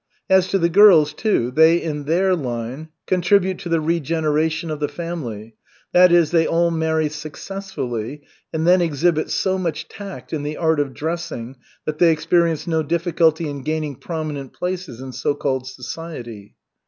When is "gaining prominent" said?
13.61-14.53